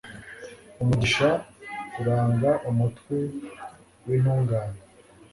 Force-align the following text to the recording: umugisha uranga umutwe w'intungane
umugisha 0.81 1.29
uranga 2.01 2.51
umutwe 2.69 3.15
w'intungane 4.05 4.79